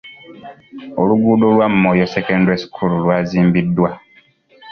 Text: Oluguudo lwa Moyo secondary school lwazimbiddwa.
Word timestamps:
Oluguudo 1.01 1.45
lwa 1.55 1.67
Moyo 1.81 2.05
secondary 2.15 2.57
school 2.63 2.91
lwazimbiddwa. 3.03 3.89